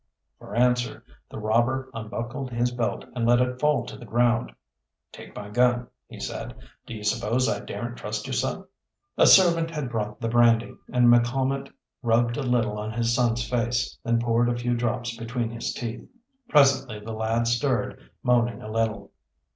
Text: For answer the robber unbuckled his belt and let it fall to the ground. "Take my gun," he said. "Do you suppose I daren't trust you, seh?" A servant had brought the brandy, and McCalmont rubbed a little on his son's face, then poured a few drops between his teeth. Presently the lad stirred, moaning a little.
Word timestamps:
For 0.39 0.55
answer 0.55 1.03
the 1.29 1.37
robber 1.37 1.91
unbuckled 1.93 2.49
his 2.49 2.71
belt 2.71 3.05
and 3.13 3.23
let 3.23 3.39
it 3.39 3.59
fall 3.61 3.85
to 3.85 3.95
the 3.95 4.03
ground. 4.05 4.51
"Take 5.11 5.35
my 5.35 5.49
gun," 5.51 5.89
he 6.07 6.19
said. 6.19 6.55
"Do 6.87 6.95
you 6.95 7.03
suppose 7.03 7.47
I 7.47 7.59
daren't 7.59 7.97
trust 7.97 8.25
you, 8.25 8.33
seh?" 8.33 8.61
A 9.15 9.27
servant 9.27 9.69
had 9.69 9.91
brought 9.91 10.19
the 10.19 10.27
brandy, 10.27 10.73
and 10.91 11.05
McCalmont 11.07 11.71
rubbed 12.01 12.35
a 12.37 12.41
little 12.41 12.79
on 12.79 12.91
his 12.91 13.13
son's 13.13 13.47
face, 13.47 13.95
then 14.03 14.19
poured 14.19 14.49
a 14.49 14.57
few 14.57 14.73
drops 14.73 15.15
between 15.15 15.51
his 15.51 15.71
teeth. 15.71 16.09
Presently 16.49 16.97
the 16.99 17.13
lad 17.13 17.45
stirred, 17.45 18.01
moaning 18.23 18.59
a 18.63 18.71
little. 18.71 19.11